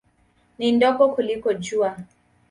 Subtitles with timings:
[0.57, 1.95] Ni ndogo kuliko Jua.